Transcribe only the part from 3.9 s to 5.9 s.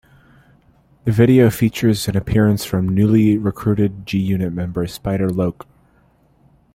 G-Unit member Spider Loc.